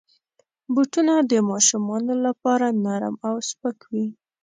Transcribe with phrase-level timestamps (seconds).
[0.73, 4.07] بوټونه د ماشومانو لپاره نرم او سپک وي.